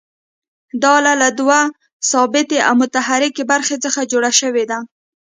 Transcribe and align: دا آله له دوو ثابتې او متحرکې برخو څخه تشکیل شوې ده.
دا 0.81 0.89
آله 0.99 1.13
له 1.21 1.29
دوو 1.39 1.61
ثابتې 2.11 2.59
او 2.67 2.73
متحرکې 2.81 3.43
برخو 3.51 3.75
څخه 3.85 3.99
تشکیل 4.11 4.37
شوې 4.39 4.63
ده. 4.71 4.77